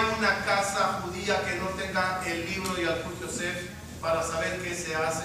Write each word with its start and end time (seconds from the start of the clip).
hay 0.00 0.18
una 0.18 0.44
casa 0.44 1.00
judía 1.02 1.44
que 1.44 1.56
no 1.56 1.66
tenga 1.70 2.22
el 2.26 2.46
libro 2.46 2.74
de 2.74 2.86
Al 2.86 3.04
Yosef 3.20 3.68
para 4.00 4.22
saber 4.22 4.62
qué 4.62 4.74
se 4.74 4.96
hace. 4.96 5.24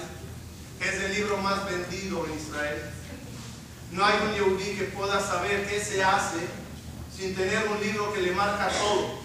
Es 0.80 0.94
el 1.02 1.14
libro 1.14 1.38
más 1.38 1.64
vendido 1.64 2.26
en 2.26 2.34
Israel. 2.34 2.90
No 3.92 4.04
hay 4.04 4.14
un 4.26 4.34
yehudí 4.34 4.76
que 4.76 4.84
pueda 4.84 5.20
saber 5.20 5.66
qué 5.66 5.82
se 5.82 6.04
hace 6.04 6.46
sin 7.16 7.34
tener 7.34 7.66
un 7.68 7.80
libro 7.80 8.12
que 8.12 8.20
le 8.20 8.32
marca 8.32 8.68
todo. 8.68 9.20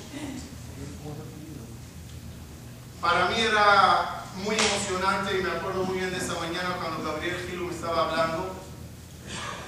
Para 3.01 3.25
mí 3.25 3.35
era 3.41 4.23
muy 4.35 4.55
emocionante 4.55 5.37
y 5.37 5.43
me 5.43 5.51
acuerdo 5.51 5.83
muy 5.83 5.97
bien 5.97 6.11
de 6.11 6.17
esa 6.17 6.35
mañana 6.35 6.77
cuando 6.79 7.11
Gabriel 7.11 7.45
Gilo 7.49 7.65
me 7.65 7.73
estaba 7.73 8.09
hablando, 8.09 8.55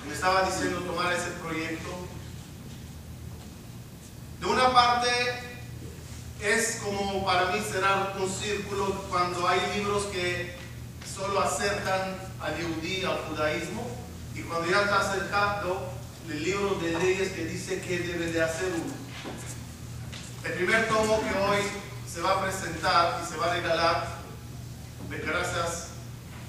me 0.08 0.14
estaba 0.14 0.44
diciendo 0.44 0.80
tomar 0.82 1.12
ese 1.12 1.32
proyecto. 1.42 1.90
De 4.40 4.46
una 4.46 4.72
parte, 4.72 5.53
es 6.44 6.82
como 6.84 7.26
para 7.26 7.52
mí 7.52 7.60
cerrar 7.62 8.14
un 8.20 8.30
círculo 8.30 8.94
cuando 9.10 9.48
hay 9.48 9.60
libros 9.78 10.04
que 10.06 10.56
solo 11.16 11.40
acercan 11.40 12.18
al 12.42 12.58
yudí, 12.58 13.04
al 13.06 13.18
judaísmo, 13.30 13.88
y 14.36 14.42
cuando 14.42 14.70
ya 14.70 14.82
está 14.82 15.00
acercado 15.00 15.90
el 16.30 16.44
libro 16.44 16.76
de 16.76 16.98
leyes 17.00 17.32
que 17.32 17.46
dice 17.46 17.80
que 17.82 18.00
debe 18.00 18.28
de 18.28 18.42
hacer 18.42 18.74
uno. 18.74 18.94
El 20.44 20.54
primer 20.54 20.88
tomo 20.90 21.22
que 21.22 21.40
hoy 21.40 21.62
se 22.12 22.22
va 22.22 22.32
a 22.32 22.42
presentar 22.44 23.22
y 23.24 23.32
se 23.32 23.38
va 23.38 23.52
a 23.52 23.54
regalar, 23.54 24.08
gracias 25.10 25.88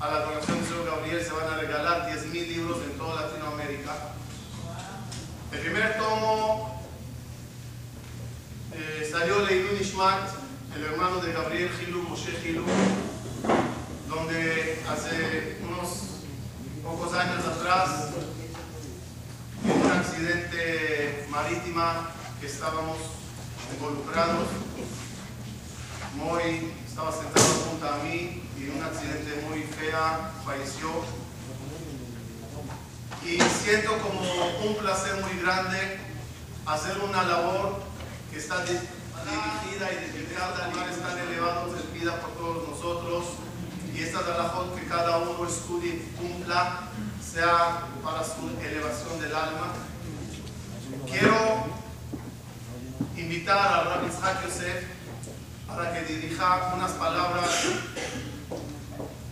a 0.00 0.10
la 0.10 0.20
donación 0.20 0.58
del 0.58 0.68
señor 0.68 0.86
Gabriel, 0.86 1.24
se 1.24 1.32
van 1.32 1.52
a 1.52 1.56
regalar 1.56 2.10
10.000 2.10 2.32
libros 2.32 2.78
en 2.82 2.98
toda 2.98 3.22
Latinoamérica. 3.22 3.94
El 5.52 5.60
primer 5.60 5.96
tomo 5.98 6.73
eh, 8.76 9.08
salió 9.10 9.40
Leilun 9.46 9.80
Ishmat, 9.80 10.30
el 10.74 10.84
hermano 10.84 11.20
de 11.20 11.32
Gabriel 11.32 11.70
Gilu, 11.78 12.02
Moshe 12.02 12.32
Gilu, 12.42 12.64
donde 14.08 14.82
hace 14.88 15.58
unos 15.62 16.22
pocos 16.82 17.14
años 17.14 17.44
atrás, 17.44 18.10
en 19.64 19.80
un 19.80 19.90
accidente 19.90 21.26
marítima 21.30 22.10
que 22.40 22.46
estábamos 22.46 22.96
involucrados, 23.72 24.48
Moy 26.16 26.72
estaba 26.86 27.12
sentado 27.12 27.46
junto 27.68 27.88
a 27.88 27.96
mí 27.98 28.42
y 28.58 28.64
en 28.64 28.76
un 28.76 28.82
accidente 28.82 29.46
muy 29.48 29.62
fea 29.62 30.32
falleció. 30.44 30.90
Y 33.24 33.40
siento 33.40 33.98
como 33.98 34.68
un 34.68 34.76
placer 34.76 35.14
muy 35.22 35.40
grande 35.40 35.98
hacer 36.66 36.98
una 36.98 37.22
labor 37.22 37.93
que 38.34 38.40
está 38.40 38.64
dirigida 38.64 39.92
y 39.92 40.10
dedicada 40.10 40.64
a 40.64 40.68
lugares 40.70 41.00
tan 41.00 41.16
elevados 41.16 41.72
de 41.72 41.98
vida 41.98 42.20
por 42.20 42.30
todos 42.32 42.68
nosotros. 42.68 43.24
Y 43.94 44.02
esta 44.02 44.18
alajot 44.18 44.74
que 44.74 44.88
cada 44.88 45.18
uno 45.18 45.46
estudie 45.46 45.94
y 45.94 46.16
cumpla 46.18 46.88
sea 47.22 47.86
para 48.02 48.24
su 48.24 48.50
elevación 48.60 49.20
del 49.20 49.32
alma. 49.36 49.72
Quiero 51.06 51.66
invitar 53.16 53.56
a 53.56 53.84
Rabbi 53.84 54.08
Isaac 54.08 54.44
Yosef 54.44 54.84
para 55.68 55.92
que 55.92 56.12
dirija 56.12 56.74
unas 56.74 56.90
palabras 56.92 57.50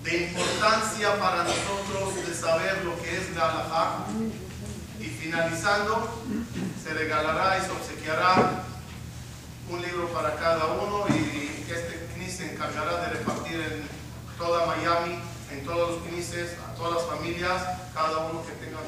de 0.05 0.27
importancia 0.29 1.19
para 1.19 1.43
nosotros 1.43 2.25
de 2.25 2.35
saber 2.35 2.85
lo 2.85 3.03
que 3.03 3.17
es 3.17 3.35
la. 3.35 4.07
Y 5.01 5.07
finalizando, 5.07 6.23
se 6.81 6.95
regalará 6.95 7.59
y 7.59 7.63
se 7.63 7.71
obsequiará 7.73 8.62
un 9.71 9.81
libro 9.81 10.09
para 10.09 10.37
cada 10.37 10.67
uno 10.75 11.07
y 11.09 11.71
este 11.71 12.09
CNI 12.15 12.31
se 12.31 12.53
encargará 12.53 13.03
de 13.03 13.19
repartir 13.19 13.61
en 13.61 13.89
toda 14.39 14.67
Miami, 14.67 15.19
en 15.51 15.65
todos 15.65 15.91
los 15.91 16.03
CNIs, 16.05 16.55
a 16.67 16.75
todas 16.75 17.03
las 17.03 17.05
familias, 17.07 17.63
cada 17.95 18.19
uno 18.31 18.43
que 18.47 18.53
tenga 18.65 18.81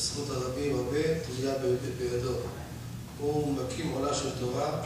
שזכות 0.00 0.30
הרבים 0.30 0.76
הרבה 0.76 0.98
תלויה 1.24 1.54
בידו. 1.98 2.34
הוא 3.20 3.54
מקים 3.54 3.90
עולה 3.92 4.14
של 4.14 4.30
תורה, 4.40 4.82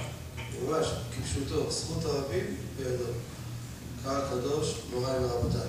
ממש 0.63 0.87
כפשוטו, 1.17 1.71
זכות 1.71 2.05
הרבים 2.05 2.57
בידו. 2.77 3.05
קהל 4.05 4.23
קדוש, 4.31 4.75
מוריי 4.91 5.25
ורבותיי. 5.25 5.69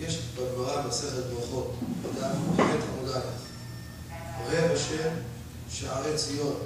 יש 0.00 0.18
בגמרא 0.36 0.86
מסכת 0.88 1.24
ברכות, 1.34 1.74
דף 2.14 2.36
ח' 2.56 2.60
עמוד 2.60 3.10
א', 3.14 3.20
אוהב 4.40 4.70
השם 4.70 5.10
שערי 5.70 6.16
ציון, 6.16 6.56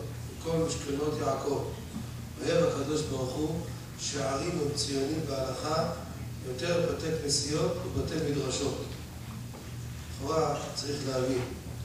וכל 0.41 0.57
משכנות 0.57 1.15
יעקב. 1.21 1.65
אוהב 2.41 2.65
הקדוש 2.65 3.03
ברוך 3.03 3.33
הוא 3.33 3.61
שערים 4.01 4.59
וציונים 4.67 5.21
בהלכה 5.29 5.91
יותר 6.49 6.93
בתי 6.93 7.07
כנסיות 7.23 7.73
ובתי 7.87 8.15
מדרשות. 8.31 8.85
לכאורה 10.17 10.55
צריך 10.75 10.97
להבין, 11.09 11.43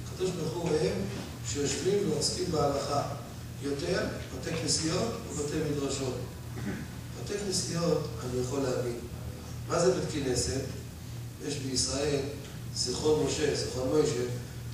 הקדוש 0.08 0.30
ברוך 0.30 0.54
הוא 0.54 0.70
אוהב 0.70 0.94
שיושבים 1.48 2.10
ועוסקים 2.10 2.46
בהלכה 2.52 3.02
יותר 3.62 4.06
בתי 4.40 4.56
כנסיות 4.56 5.12
ובתי 5.30 5.58
מדרשות. 5.72 6.14
בתי 7.24 7.34
כנסיות 7.46 8.08
אני 8.24 8.42
יכול 8.42 8.60
להבין. 8.60 8.98
מה 9.68 9.80
זה 9.80 9.94
בית 9.94 10.26
כנסת? 10.26 10.62
יש 11.48 11.56
בישראל 11.56 12.20
זיכרון 12.76 13.26
משה, 13.26 13.56
זיכרון 13.56 13.88
מוישה, 13.88 14.24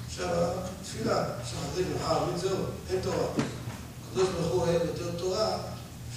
עכשיו 0.07 0.53
תפילה, 0.84 1.25
שחרית 1.46 1.88
מנחה, 1.94 2.25
מין 2.25 2.38
זהו, 2.38 2.57
אין 2.90 3.01
תורה. 3.01 3.28
הקדוש 4.09 4.30
ברוך 4.30 4.53
הוא 4.53 4.62
אוהב 4.62 4.81
יותר 4.81 5.12
תורה 5.18 5.57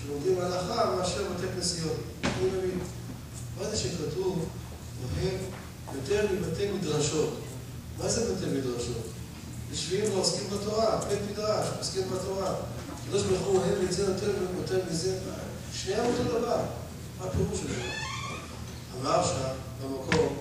שלומדים 0.02 0.38
הלכה 0.38 0.96
מאשר 0.96 1.24
בתי 1.32 1.46
כנסיות. 1.54 1.96
אני 2.24 2.46
מבין. 2.46 2.78
מה 3.58 3.70
זה 3.70 3.76
שכתוב 3.76 4.48
אוהב 5.02 5.38
יותר 5.94 6.26
מבתי 6.32 6.70
מדרשות? 6.72 7.40
מה 7.98 8.08
זה 8.08 8.34
בתי 8.34 8.46
מדרשות? 8.46 9.11
יושבים 9.72 10.04
ועוסקים 10.14 10.44
בתורה, 10.50 11.00
בית 11.08 11.18
מדרש, 11.32 11.66
עוסקים 11.78 12.02
בתורה. 12.10 12.54
הקדוש 13.04 13.22
ברוך 13.22 13.46
הוא 13.46 13.58
אוהב 13.58 13.82
את 13.84 13.92
זה 13.92 14.02
יותר 14.02 14.30
ויותר 14.56 14.80
מזה, 14.90 15.18
שניהם 15.74 16.06
אותו 16.06 16.38
דבר. 16.38 16.60
מה 17.20 17.26
הפירוש 17.26 17.58
של 17.58 17.68
זה? 17.68 17.92
אמר 19.00 19.24
שם 19.24 19.48
במקום, 19.82 20.36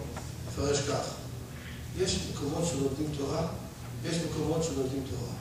מפרש 0.47 0.79
כך, 0.79 1.03
יש 1.97 2.19
מקומות 2.31 2.63
שלומדים 2.69 3.17
תורה, 3.17 3.47
ויש 4.01 4.17
מקומות 4.17 4.63
שלומדים 4.63 5.03
תורה. 5.09 5.33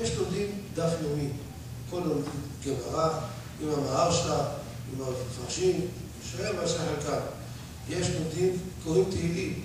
יש 0.00 0.16
לומדים 0.16 0.46
דף 0.74 0.92
יומי, 1.02 1.28
כל 1.90 2.00
לומדים 2.04 2.32
גמרא, 2.66 3.08
עם 3.60 3.68
המהרש"א, 3.68 4.42
עם 4.92 5.04
המפרשים, 5.04 5.80
שואל 6.32 6.56
מה 6.56 6.68
שחלקם. 6.68 7.20
יש 7.88 8.06
לומדים, 8.10 8.58
קוראים 8.84 9.04
תהילים, 9.10 9.64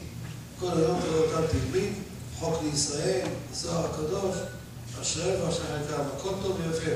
כל 0.59 0.71
היום 0.77 0.99
קוראים 1.01 1.23
אותם 1.23 1.47
תהילים, 1.47 2.03
חוק 2.39 2.55
לישראל, 2.63 3.27
זוהר 3.53 3.85
הקדוש, 3.85 4.35
אשריהם 5.01 5.47
ואשר 5.47 5.63
חלקם, 5.63 6.03
הכל 6.17 6.29
טוב 6.43 6.57
ויפה. 6.61 6.91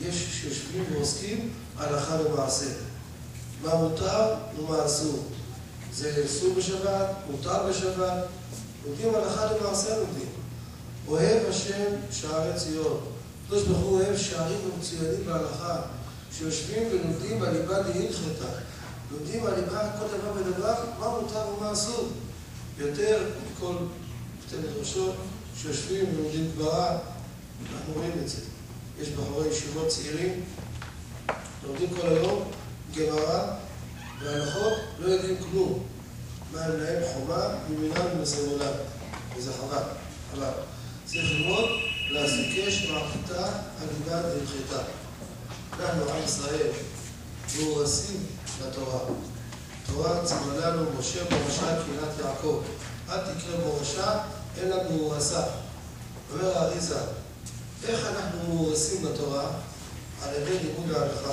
יש 0.00 0.40
שיושבים 0.40 0.84
ועוסקים 0.92 1.50
הלכה 1.76 2.16
למעשה. 2.16 2.66
מה 3.62 3.74
מותר 3.74 4.34
ומה 4.58 4.86
אסור. 4.86 5.24
זה 5.94 6.24
אסור 6.26 6.54
בשבת, 6.54 7.06
מותר 7.30 7.68
בשבת, 7.68 8.24
לומדים 8.86 9.14
הלכה 9.14 9.52
למעשה 9.52 9.96
לומדים. 9.96 10.28
אוהב 11.08 11.48
השם 11.48 11.94
שערי 12.10 12.58
ציון. 12.58 13.00
הקדוש 13.44 13.62
ברוך 13.62 13.78
הוא 13.80 14.00
אוהב 14.00 14.16
שערים 14.16 14.58
ומצוינים 14.64 15.26
בהלכה, 15.26 15.80
שיושבים 16.38 16.82
ולומדים 16.90 17.42
הליבה 17.42 17.78
להלכתה. 17.78 18.46
לומדים 19.12 19.46
הליבה 19.46 19.90
כל 19.98 20.06
דבר 20.18 20.32
ודבר, 20.36 20.74
מה 20.98 21.08
מותר 21.08 21.48
ומה 21.48 21.72
אסור. 21.72 22.08
יותר 22.78 23.22
מכל 23.52 23.74
שתי 24.50 24.58
מדרשות 24.58 25.14
שיושבים 25.56 26.04
ולומדים 26.14 26.50
גמרא, 26.58 26.98
אנחנו 27.72 27.92
רואים 27.94 28.12
את 28.22 28.28
זה. 28.28 28.36
יש 29.00 29.08
בחורי 29.08 29.48
ישיבות 29.48 29.88
צעירים, 29.88 30.44
לומדים 31.66 31.88
כל 32.00 32.06
היום 32.06 32.50
גמרא 32.96 33.56
והלכות, 34.20 34.72
לא 34.98 35.08
יודעים 35.08 35.36
כלום. 35.50 35.84
מה 36.52 36.64
הם 36.64 36.80
להם 36.80 37.02
חומה, 37.12 37.54
ימינם 37.70 38.22
ושמאלם. 38.22 38.72
וזה 39.36 39.52
חבל, 39.52 39.82
חבל. 40.32 40.52
צריך 41.04 41.30
ללמוד 41.30 41.64
להסיקש 42.10 42.86
מערכתה 42.90 43.48
הליבת 43.80 44.24
הלכתה. 44.24 44.82
אנחנו, 45.80 46.10
עם 46.10 46.24
ישראל, 46.24 46.68
מאורסים 47.58 48.26
לתורה. 48.60 48.98
תורה 49.86 50.24
ציווה 50.24 50.70
לנו 50.70 50.86
משה 50.98 51.22
מורשה 51.30 51.82
קהילת 51.84 52.18
יעקב. 52.18 52.62
אל 53.08 53.18
תקרא 53.18 53.64
מורשה, 53.64 54.20
אלא 54.62 54.76
מאורסה. 54.90 55.42
אומר 56.32 56.58
האריזה, 56.58 56.98
איך 57.88 58.06
אנחנו 58.06 58.54
מאורסים 58.54 59.04
לתורה? 59.04 59.50
על 60.22 60.34
ידי 60.34 60.58
לימוד 60.58 60.94
ההלכה. 60.94 61.32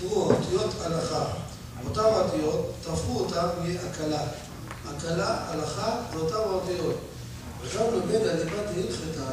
תראו, 0.00 0.32
אותיות 0.32 0.74
הלכה. 0.84 1.24
אותן 1.88 2.00
אותיות, 2.00 2.72
תהפכו 2.84 3.18
אותן 3.18 3.46
מהקלה. 3.58 4.22
הקלה, 4.88 5.36
הלכה, 5.48 5.96
זה 6.12 6.18
אותן 6.18 6.34
האותיות. 6.34 6.96
אדם 7.62 7.84
לומד 7.92 8.14
על 8.14 8.36
ליבת 8.36 8.68
הלכתה, 8.76 9.32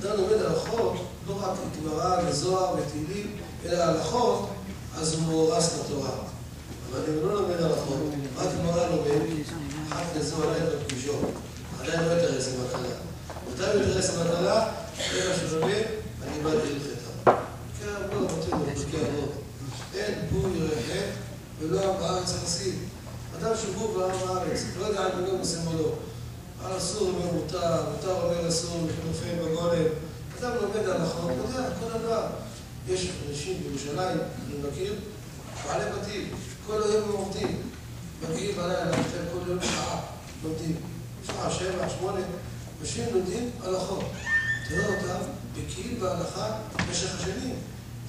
אדם 0.00 0.16
לומד 0.16 0.42
הלכות, 0.42 0.92
לא 1.28 1.34
רק 1.42 1.58
גמרא 1.82 2.20
וזוהר 2.26 2.74
ותהילים, 2.74 3.36
אלא 3.64 3.82
הלכות, 3.82 4.48
אז 4.96 5.14
הוא 5.14 5.22
מאורס 5.22 5.70
לתורה. 5.74 6.10
אבל 6.90 7.00
אם 7.08 7.14
הוא 7.14 7.28
לא 7.28 7.42
לומד 7.42 7.62
הלכות, 7.62 7.98
רק 8.36 8.48
גמרא 8.58 8.86
לומד, 8.86 9.22
אחת 9.92 10.16
לזוהר 10.16 10.54
אין 10.54 10.64
בפגישות. 10.64 11.20
עדיין 11.80 12.08
לא 12.08 12.12
יתרס 12.12 12.48
עם 12.48 12.64
הקלה. 12.66 12.94
מתי 13.52 13.64
הוא 13.64 13.82
יתרס 13.82 14.10
עם 14.10 14.26
הקלה? 14.26 14.72
אלא 15.14 15.36
שלומד 15.36 15.82
על 16.22 16.28
ליבת 16.34 16.62
הלכתה. 16.62 17.32
כן, 17.80 18.14
לא, 18.14 18.20
נותן 18.20 18.50
לו 18.50 18.64
בפרקי 18.64 18.96
אבות. 18.96 19.32
אין 19.94 20.14
בור 20.32 20.48
יראה 20.56 21.10
ולא 21.60 21.94
עם 21.94 22.00
בארץ 22.00 22.34
הנשיא. 22.40 22.72
אדם 23.38 23.50
שבור 23.62 23.98
בעם 23.98 24.28
הארץ, 24.28 24.62
לא 24.78 24.86
יודע 24.86 25.06
אם 25.06 25.18
הוא 25.18 25.26
לא 25.26 25.40
עושה 25.40 25.58
או 25.66 25.72
לא. 25.82 25.92
על 26.64 26.78
אסור 26.78 27.08
אומר 27.08 27.32
מותר, 27.32 27.90
מותר 27.90 28.22
אומר 28.22 28.48
אסור, 28.48 28.88
לחילופין 28.88 29.38
בגולם. 29.38 29.84
אדם 30.40 30.50
לומד 30.62 30.88
הלכות, 30.88 31.30
יודע, 31.30 31.68
כל 31.80 31.98
דבר. 31.98 32.26
יש 32.88 33.08
אנשים 33.30 33.62
בירושלים, 33.62 34.18
אני 34.18 34.68
מכיר, 34.70 34.94
בעלי 35.66 35.84
בתים, 35.90 36.30
כל 36.66 36.82
היום 36.82 37.04
הם 37.04 37.12
עובדים. 37.12 37.62
מגיעים 38.22 38.56
בלילה, 38.56 38.84
נותן 38.84 39.24
כל 39.32 39.50
יום 39.50 39.58
שעה, 39.62 40.00
לומדים. 40.44 40.76
שעה, 41.28 41.50
שבע, 41.50 41.88
שמונה, 41.98 42.20
אנשים 42.80 43.04
לומדים 43.12 43.50
הלכות. 43.64 44.04
תראה 44.68 44.86
אותם 44.86 45.30
בקיאים 45.52 46.00
בהלכה 46.00 46.46
במשך 46.76 47.20
השנים, 47.20 47.56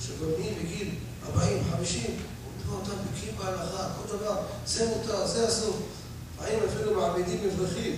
שכבר 0.01 0.27
נהיים 0.39 0.55
בגיל 0.59 0.89
40, 1.35 1.63
50, 1.71 2.01
תראה 2.63 2.75
אותם 2.75 2.91
בקיאים 3.11 3.35
בהלכה, 3.37 3.89
כל 4.01 4.17
דבר, 4.17 4.35
זה 4.65 4.87
מותר, 4.87 5.27
זה 5.27 5.47
אסור. 5.47 5.77
האם 6.41 6.59
אפילו 6.67 7.01
מעמידים 7.01 7.49
אברכים, 7.53 7.95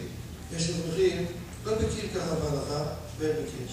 יש 0.55 0.69
אברכים, 0.69 1.25
לא 1.65 1.75
בקיאים 1.75 2.09
ככה 2.15 2.35
בהלכה, 2.35 2.83
והם 3.19 3.35
בקיאים. 3.43 3.67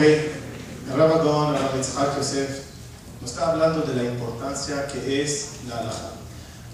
G. 0.00 0.30
El 0.90 0.96
Rabagón, 0.96 1.54
Rabbi 1.54 1.78
Yitzhak 1.78 2.16
Yosef, 2.16 2.62
nos 3.20 3.32
está 3.32 3.50
hablando 3.50 3.82
de 3.82 3.94
la 3.94 4.04
importancia 4.04 4.86
que 4.86 5.22
es 5.22 5.48
la 5.68 5.76
halajá. 5.76 6.12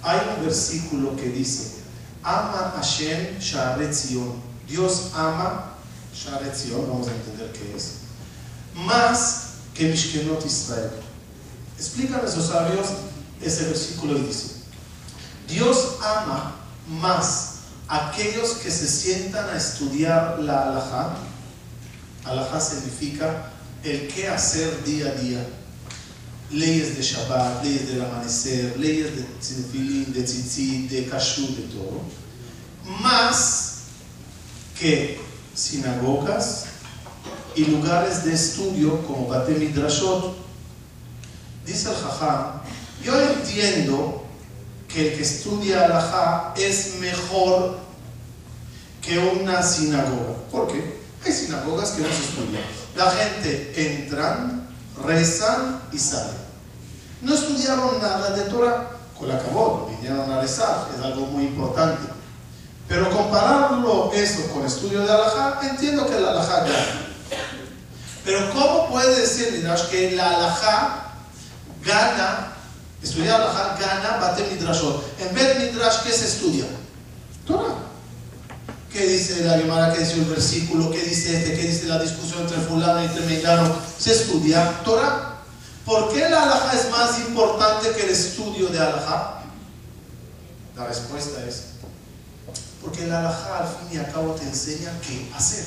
Hay 0.03 0.21
un 0.37 0.45
versículo 0.45 1.17
que 1.17 1.31
dice, 1.31 1.83
ama 2.23 2.73
Hashem 2.77 3.39
Sharetzion. 3.41 4.33
Dios 4.69 5.11
ama 5.15 5.75
Sharetzion, 6.15 6.89
vamos 6.89 7.09
a 7.09 7.13
entender 7.13 7.51
qué 7.51 7.77
es. 7.77 7.95
Más 8.77 9.47
que 9.75 9.89
Mishkenot 9.89 10.47
Israel. 10.47 10.93
Explican 11.77 12.25
esos 12.25 12.47
sabios 12.47 12.87
ese 13.43 13.65
versículo 13.65 14.19
y 14.19 14.23
dice, 14.23 14.53
Dios 15.49 15.97
ama 16.01 16.55
más 16.89 17.55
aquellos 17.89 18.51
que 18.63 18.71
se 18.71 18.87
sientan 18.87 19.51
a 19.51 19.57
estudiar 19.57 20.39
la 20.39 20.63
halajá 20.63 21.17
Halajá 22.27 22.61
significa 22.61 23.53
el 23.85 24.09
qué 24.09 24.29
hacer 24.29 24.85
día 24.85 25.07
a 25.09 25.15
día. 25.15 25.47
Leyes 26.51 26.97
de 26.97 27.03
Shabbat, 27.03 27.65
leyes 27.65 27.89
del 27.89 28.03
amanecer, 28.03 28.77
leyes 28.79 29.17
de 29.17 29.23
tzifilín, 29.41 30.13
de 30.13 30.23
tzitzit, 30.23 30.91
de 30.91 31.07
kashrut, 31.07 31.51
de 31.51 31.63
todo. 31.75 32.03
Más 33.01 33.79
que 34.79 35.21
sinagogas 35.55 36.67
y 37.55 37.65
lugares 37.65 38.25
de 38.25 38.35
estudio 38.35 39.05
como 39.07 39.29
Bate 39.29 39.53
Midrashot. 39.53 40.37
Dice 41.65 41.89
el 41.91 41.97
yo 43.05 43.21
entiendo 43.21 44.25
que 44.89 45.09
el 45.09 45.17
que 45.17 45.23
estudia 45.23 45.85
Halajá 45.85 46.55
es 46.57 46.97
mejor 47.01 47.79
que 49.01 49.19
una 49.19 49.63
sinagoga. 49.63 50.35
¿Por 50.51 50.69
qué? 50.69 51.06
Sinagogas 51.33 51.91
que 51.91 52.03
no 52.03 52.09
se 52.09 52.23
estudian. 52.23 52.63
La 52.95 53.11
gente 53.11 53.73
entran, 53.77 54.69
rezan 55.05 55.83
y 55.93 55.99
salen. 55.99 56.47
No 57.23 57.35
estudiaron 57.35 58.01
nada 58.01 58.31
de 58.31 58.43
Torah. 58.45 58.91
Con 59.19 59.29
la 59.29 59.39
cabot, 59.39 59.89
vinieron 59.91 60.31
a 60.31 60.43
rezar, 60.43 60.89
es 60.95 61.03
algo 61.03 61.25
muy 61.27 61.45
importante. 61.45 62.07
Pero 62.87 63.11
compararlo 63.11 64.13
eso 64.13 64.47
con 64.53 64.65
estudio 64.65 65.01
de 65.01 65.11
Alajá, 65.11 65.61
entiendo 65.63 66.07
que 66.07 66.21
la 66.21 66.31
Alajá 66.31 66.61
gana. 66.61 67.07
Pero 68.25 68.53
¿cómo 68.53 68.91
puede 68.91 69.21
decir 69.21 69.53
Midrash 69.53 69.87
que 69.87 70.11
la 70.13 70.31
Alajá 70.35 71.15
gana, 71.83 72.53
estudiar 73.03 73.41
Alajá 73.41 73.79
gana 73.81 74.19
Bate 74.21 74.47
Midrashot? 74.53 75.03
En 75.21 75.35
vez 75.35 75.59
de 75.59 75.65
Midrash, 75.65 76.03
¿qué 76.03 76.13
se 76.13 76.27
estudia? 76.27 76.67
Torah. 77.47 77.86
¿Qué 78.97 79.07
dice 79.07 79.45
la 79.45 79.59
Gemara? 79.59 79.93
¿Qué 79.93 80.01
dice 80.01 80.15
el 80.15 80.25
versículo? 80.25 80.91
¿Qué 80.91 81.03
dice 81.03 81.37
este? 81.37 81.55
¿Qué 81.55 81.69
dice 81.69 81.87
la 81.87 81.99
discusión 81.99 82.41
entre 82.41 82.57
fulano 82.57 83.03
y 83.03 83.05
entre 83.05 83.27
mengano? 83.27 83.77
Se 83.99 84.13
estudia 84.13 84.83
Torah. 84.85 85.37
¿Por 85.85 86.15
qué 86.15 86.27
la 86.31 86.45
alhaja 86.45 86.73
es 86.75 86.91
más 86.91 87.19
importante 87.19 87.91
que 87.91 88.05
el 88.05 88.09
estudio 88.09 88.69
de 88.69 88.79
alhaja? 88.79 89.43
La 90.75 90.87
respuesta 90.87 91.45
es, 91.47 91.65
porque 92.83 93.07
la 93.07 93.19
alhaja 93.19 93.59
al 93.59 93.69
fin 93.69 93.89
y 93.93 93.99
al 93.99 94.11
cabo 94.11 94.33
te 94.33 94.45
enseña 94.45 94.91
qué 95.07 95.31
hacer. 95.37 95.67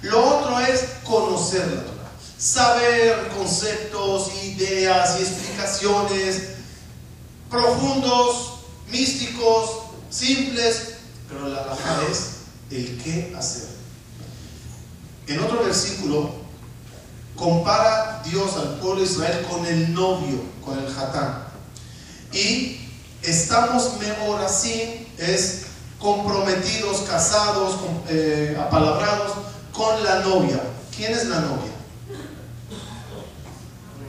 Lo 0.00 0.38
otro 0.38 0.58
es 0.58 0.80
conocer 1.04 1.66
la 1.66 1.82
Torah. 1.82 2.10
Saber 2.38 3.28
conceptos, 3.36 4.30
ideas 4.42 5.18
y 5.18 5.22
explicaciones 5.22 6.44
profundos, 7.50 8.54
místicos, 8.90 9.70
simples, 10.08 10.89
pero 11.30 11.48
la 11.48 11.62
alhaja 11.62 12.02
es 12.10 12.30
el 12.70 13.00
qué 13.02 13.34
hacer. 13.38 13.68
En 15.26 15.38
otro 15.40 15.62
versículo, 15.62 16.30
compara 17.36 18.22
Dios 18.24 18.56
al 18.56 18.80
pueblo 18.80 19.00
de 19.00 19.06
Israel 19.06 19.46
con 19.48 19.64
el 19.64 19.94
novio, 19.94 20.42
con 20.64 20.78
el 20.78 20.86
hatán. 20.86 21.44
Y 22.32 22.80
estamos 23.22 23.98
mejor 23.98 24.42
así, 24.42 25.06
es 25.18 25.62
comprometidos, 25.98 27.02
casados, 27.02 27.76
eh, 28.08 28.56
apalabrados 28.60 29.32
con 29.72 30.02
la 30.02 30.20
novia. 30.20 30.60
¿Quién 30.96 31.12
es 31.12 31.26
la 31.26 31.40
novia? 31.40 31.70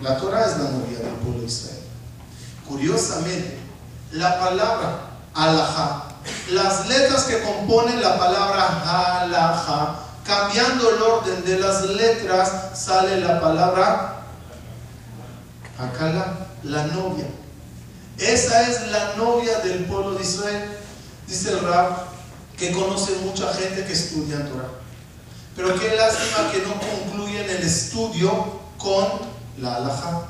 La 0.01 0.17
Torah 0.17 0.45
es 0.45 0.57
la 0.57 0.71
novia 0.71 0.97
del 0.97 1.13
pueblo 1.21 1.41
de 1.41 1.47
Israel. 1.47 1.79
Curiosamente, 2.67 3.59
la 4.11 4.39
palabra 4.39 5.01
alajá, 5.33 6.10
las 6.51 6.87
letras 6.87 7.23
que 7.23 7.41
componen 7.41 8.01
la 8.01 8.17
palabra 8.17 9.21
alajá, 9.21 9.95
cambiando 10.25 10.89
el 10.89 11.01
orden 11.01 11.45
de 11.45 11.59
las 11.59 11.83
letras, 11.83 12.51
sale 12.73 13.19
la 13.19 13.39
palabra 13.39 14.11
Akala, 15.77 16.47
la 16.63 16.85
novia. 16.87 17.25
Esa 18.17 18.69
es 18.69 18.91
la 18.91 19.15
novia 19.15 19.59
del 19.59 19.85
pueblo 19.85 20.13
de 20.13 20.23
Israel. 20.23 20.77
Dice 21.27 21.51
el 21.51 21.61
Rab 21.61 22.05
que 22.57 22.71
conoce 22.71 23.13
mucha 23.23 23.51
gente 23.53 23.85
que 23.85 23.93
estudia 23.93 24.35
en 24.35 24.49
Torah. 24.49 24.69
Pero 25.55 25.79
qué 25.79 25.95
lástima 25.95 26.51
que 26.51 26.59
no 26.59 26.73
concluyen 26.79 27.49
el 27.49 27.63
estudio 27.63 28.59
con 28.77 29.07
la 29.59 29.75
halajá. 29.75 30.27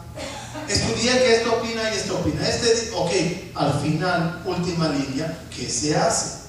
Estudié 0.68 1.12
que 1.12 1.36
esto 1.36 1.54
opina 1.56 1.82
y 1.92 1.98
esto 1.98 2.18
opina. 2.18 2.48
Este, 2.48 2.92
ok, 2.94 3.12
al 3.56 3.82
final, 3.82 4.42
última 4.46 4.90
línea, 4.90 5.46
¿qué 5.56 5.70
se 5.70 5.96
hace? 5.96 6.42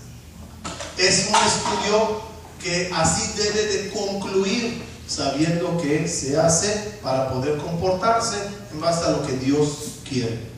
Es 0.99 1.29
un 1.29 1.37
estudio 1.37 2.23
que 2.63 2.91
así 2.95 3.33
debe 3.37 3.67
de 3.67 3.91
concluir 3.91 4.83
sabiendo 5.07 5.81
que 5.81 6.09
se 6.09 6.39
hace 6.39 6.99
para 7.03 7.31
poder 7.33 7.59
comportarse 7.59 8.37
en 8.73 8.81
base 8.81 9.05
a 9.05 9.11
lo 9.11 9.27
que 9.27 9.33
Dios 9.35 9.69
quiere. 10.09 10.53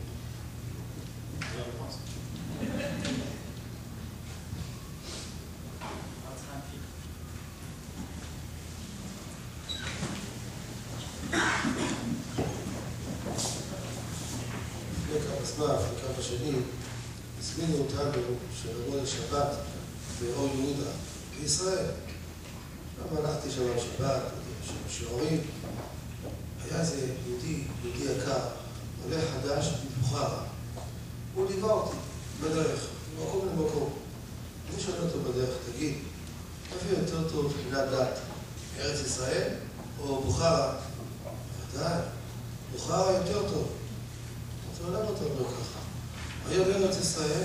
ארץ 46.85 46.97
ישראל 47.01 47.43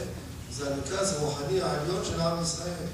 זה 0.51 0.73
המרכז 0.73 1.13
הרוחני 1.13 1.61
העליון 1.61 2.05
של 2.05 2.21
עם 2.21 2.43
ישראל. 2.43 2.85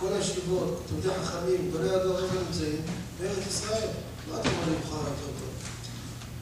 כל 0.00 0.12
הישיבות, 0.12 0.82
תלמידי 0.88 1.08
חכמים, 1.24 1.70
גדולי 1.70 1.94
הדור, 1.94 2.18
איפה 2.18 2.34
נמצאים? 2.46 2.82
בארץ 3.20 3.46
ישראל. 3.48 3.88
מה 4.30 4.40
אתה 4.40 4.48
אומר 4.48 4.68
לי 4.68 4.76
בוכרה 4.76 4.98
יותר 4.98 5.26
טוב? 5.40 5.48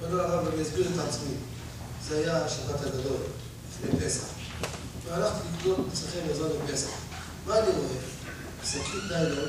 אומר 0.03 0.21
הרב, 0.21 0.49
אני 0.49 0.63
אסביר 0.63 0.87
את 0.87 1.09
עצמי. 1.09 1.35
זה 2.09 2.19
היה 2.19 2.45
השבת 2.45 2.81
הגדול, 2.81 3.17
לפני 3.69 4.01
פסח. 4.01 4.25
והלכתי 5.07 5.39
לקנות 5.59 5.79
אצלכם 5.93 6.19
מזון 6.31 6.49
בפסח. 6.67 6.91
מה 7.47 7.59
אני 7.59 7.67
רואה? 7.67 8.01
שקית 8.65 9.11
ניילון, 9.11 9.49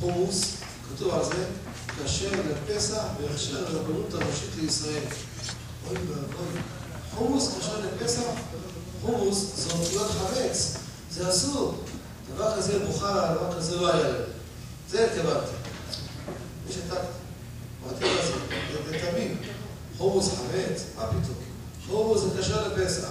חומוס, 0.00 0.54
כתוב 0.88 1.14
על 1.14 1.24
זה, 1.24 1.44
כשר 2.04 2.30
לפסח 2.50 3.02
והכשר 3.20 3.60
לרבנות 3.60 4.14
הראשית 4.14 4.50
לישראל. 4.60 5.04
אוי 5.88 5.96
ואבוי, 5.96 6.60
חומוס 7.14 7.58
כשר 7.58 7.80
לפסח? 7.80 8.22
חומוס 9.04 9.52
זה 9.56 9.72
אותיות 9.72 10.10
חמץ, 10.10 10.74
זה 11.10 11.28
אסור. 11.30 11.74
דבר 12.34 12.56
כזה 12.56 12.86
בוכר, 12.86 13.34
דבר 13.34 13.56
כזה 13.56 13.76
לא 13.76 13.94
היה 13.94 14.08
לנו. 14.08 14.24
זה 14.90 15.04
התכוונתי. 15.04 15.52
ושתקתי. 16.68 16.96
אמרתי 17.84 18.04
מה 18.04 18.20
זה? 18.26 18.98
תמים. 19.10 19.36
חומוס 19.98 20.28
חמץ? 20.28 20.84
מה 20.96 21.06
פתאום? 21.06 21.36
חומוס 21.86 22.20
זה 22.20 22.42
כשר 22.42 22.68
לפסח. 22.68 23.08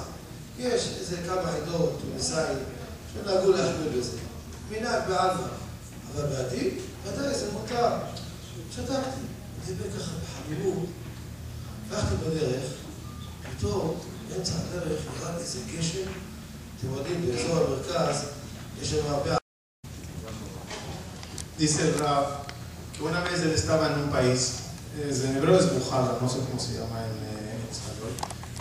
יש 0.59 0.89
איזה 0.99 1.17
כמה 1.27 1.51
עדות, 1.51 1.99
תוניסאים, 2.01 2.57
שנהגו 3.13 3.51
להחמיר 3.51 3.89
בזה. 3.97 4.17
מנהג 4.69 5.01
בעלמא. 5.07 5.47
אבל 6.15 6.25
בעתיד, 6.25 6.73
ודאי 7.03 7.33
זה 7.33 7.51
מותר. 7.51 7.89
שתקתי. 8.71 9.21
דיבר 9.65 9.85
ככה 9.99 10.11
בחמימות. 10.23 10.85
הלכתי 11.91 12.15
בדרך, 12.15 12.63
פתאום, 13.57 13.99
באמצע 14.32 14.52
הדרך, 14.52 15.00
ירד 15.20 15.34
איזה 15.38 15.58
גשם. 15.78 16.10
אתם 16.78 16.94
יודעים, 16.94 17.26
באזור 17.26 17.56
המרכז, 17.56 18.24
יש 18.82 18.90
שם 18.90 19.06
הרבה... 19.06 19.36
Dice 21.58 21.80
el 21.82 21.94
Rab 21.98 22.24
que 22.92 23.02
una 23.02 23.20
vez 23.20 23.40
él 23.42 23.50
estaba 23.50 23.88
en 23.88 23.98
un 24.04 24.10
país, 24.10 24.40
es, 25.08 25.24
en 25.24 25.36
hebreo 25.36 25.58
es 25.58 25.72
Bujala, 25.72 26.16
no 26.20 26.28
sé 26.28 26.38
cómo 26.46 26.60
se 26.60 26.74
llama 26.74 26.98
en, 27.08 27.16
eh, 27.30 27.54
en 27.54 27.62
español, 27.76 28.12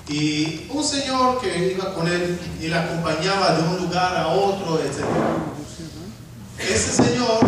y 0.09 0.67
un 0.71 0.83
señor 0.83 1.39
que 1.41 1.73
iba 1.73 1.93
con 1.93 2.07
él 2.07 2.39
y 2.59 2.67
le 2.67 2.75
acompañaba 2.75 3.55
de 3.55 3.67
un 3.67 3.77
lugar 3.83 4.15
a 4.17 4.27
otro, 4.29 4.79
etc. 4.79 5.05
Ese 6.57 6.91
señor, 7.03 7.39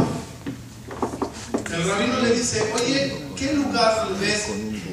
el 1.74 1.90
rabino 1.90 2.20
le 2.20 2.32
dice, 2.34 2.72
oye, 2.76 3.26
¿qué 3.36 3.54
lugar 3.54 4.08
ves 4.20 4.50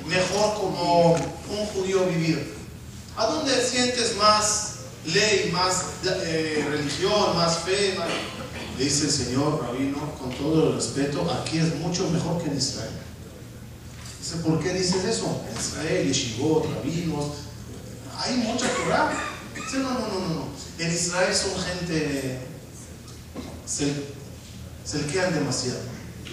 mejor 0.06 0.54
como 0.60 1.12
un 1.14 1.66
judío 1.74 2.06
vivir? 2.06 2.54
¿A 3.17 3.25
dónde 3.25 3.61
sientes 3.63 4.15
más 4.15 4.75
ley, 5.05 5.49
más 5.51 5.83
eh, 6.05 6.65
religión, 6.69 7.35
más 7.35 7.59
fe? 7.59 7.95
Dice 8.77 9.05
el 9.05 9.11
Señor 9.11 9.61
Rabino, 9.61 10.15
con 10.17 10.31
todo 10.31 10.69
el 10.69 10.75
respeto, 10.75 11.29
aquí 11.29 11.59
es 11.59 11.75
mucho 11.75 12.09
mejor 12.09 12.41
que 12.41 12.49
en 12.49 12.57
Israel. 12.57 12.89
Dice, 14.19 14.37
¿por 14.37 14.59
qué 14.59 14.73
dices 14.73 15.03
eso? 15.03 15.41
En 15.49 15.59
Israel, 15.59 16.07
yeshivot, 16.07 16.65
rabinos, 16.75 17.25
hay 18.17 18.37
mucha 18.37 18.67
Torah. 18.75 19.11
Dice, 19.55 19.77
no, 19.79 19.91
no, 19.93 19.99
no, 19.99 20.19
no, 20.19 20.35
no. 20.35 20.45
En 20.79 20.91
Israel 20.91 21.35
son 21.35 21.51
gente, 21.61 22.39
se, 23.65 23.93
se 24.85 25.05
quedan 25.07 25.33
demasiado. 25.33 25.79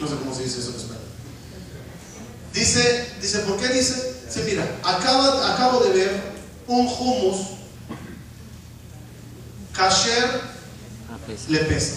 No 0.00 0.06
sé 0.06 0.14
cómo 0.16 0.34
se 0.34 0.44
dice 0.44 0.60
eso 0.60 0.70
en 0.70 0.76
español. 0.76 1.02
Dice, 2.54 3.06
dice, 3.20 3.38
¿por 3.40 3.58
qué 3.58 3.68
dice? 3.68 4.14
Dice, 4.26 4.44
mira, 4.44 4.78
acaba, 4.84 5.54
acabo 5.54 5.80
de 5.80 5.90
ver 5.90 6.27
un 6.68 6.86
hummus 6.86 7.36
kasher 9.72 10.42
le 11.48 11.58
pesa. 11.60 11.94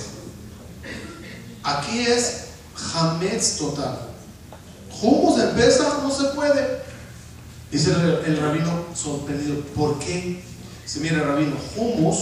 Aquí 1.63 1.99
es 1.99 2.45
Hametz 2.93 3.57
total. 3.57 3.99
Hummus 5.01 5.39
en 5.39 5.55
Pesach 5.55 6.01
no 6.01 6.11
se 6.11 6.25
puede. 6.35 6.81
Dice 7.69 7.91
el, 7.91 8.23
el 8.25 8.41
rabino 8.41 8.85
sorprendido, 8.95 9.61
¿por 9.75 9.99
qué? 9.99 10.43
Dice, 10.83 10.99
mira 10.99 11.23
rabino, 11.23 11.55
hummus 11.75 12.17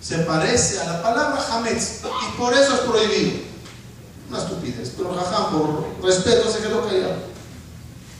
se 0.00 0.18
parece 0.18 0.80
a 0.80 0.84
la 0.84 1.02
palabra 1.02 1.40
Hametz 1.50 2.00
y 2.02 2.36
por 2.36 2.52
eso 2.52 2.74
es 2.74 2.80
prohibido. 2.80 3.40
Una 4.28 4.38
estupidez, 4.38 4.92
pero 4.96 5.14
jajam, 5.14 5.52
por 5.52 6.04
respeto 6.04 6.50
se 6.50 6.60
quedó 6.60 6.84
callado. 6.86 7.32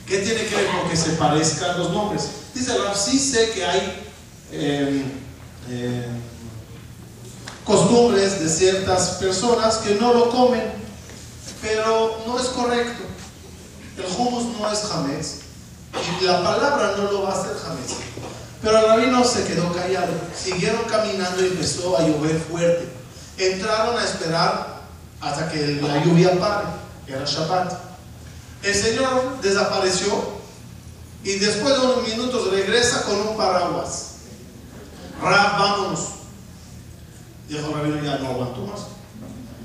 ¿Qué 0.07 0.19
tiene 0.19 0.45
que 0.45 0.55
ver 0.55 0.67
con 0.67 0.89
que 0.89 0.97
se 0.97 1.11
parezcan 1.11 1.79
los 1.79 1.91
nombres? 1.91 2.42
Dice 2.53 2.77
Rab, 2.77 2.95
sí 2.95 3.17
sé 3.17 3.51
que 3.51 3.65
hay 3.65 4.11
eh, 4.51 5.03
eh, 5.69 6.07
costumbres 7.65 8.39
de 8.39 8.49
ciertas 8.49 9.09
personas 9.19 9.77
que 9.77 9.95
no 9.95 10.13
lo 10.13 10.29
comen, 10.29 10.63
pero 11.61 12.23
no 12.27 12.39
es 12.39 12.47
correcto. 12.47 13.03
El 13.97 14.05
hummus 14.05 14.57
no 14.57 14.71
es 14.71 14.83
hametz 14.91 15.39
y 16.21 16.25
la 16.25 16.43
palabra 16.43 16.93
no 16.97 17.11
lo 17.11 17.23
va 17.23 17.31
a 17.31 17.39
hacer 17.39 17.55
hametz. 17.65 17.93
Pero 18.61 18.77
el 18.79 18.85
rabino 18.87 19.23
se 19.23 19.43
quedó 19.45 19.71
callado. 19.73 20.13
Siguieron 20.41 20.83
caminando 20.85 21.43
y 21.43 21.47
empezó 21.47 21.97
a 21.97 22.07
llover 22.07 22.39
fuerte. 22.39 22.87
Entraron 23.37 23.97
a 23.97 24.03
esperar 24.03 24.81
hasta 25.19 25.51
que 25.51 25.81
la 25.81 26.03
lluvia 26.03 26.39
pare. 26.39 26.67
Era 27.07 27.25
Shabbat. 27.25 27.73
El 28.63 28.73
Señor 28.73 29.41
desapareció 29.41 30.32
y 31.23 31.39
después 31.39 31.73
de 31.73 31.85
unos 31.85 32.07
minutos 32.07 32.51
regresa 32.51 33.03
con 33.03 33.15
un 33.15 33.37
paraguas. 33.37 34.15
Rab, 35.21 35.57
vámonos. 35.57 35.99
Dijo 37.47 37.71
rabino, 37.73 38.03
ya 38.03 38.17
no 38.17 38.29
aguanto 38.29 38.61
más. 38.61 38.81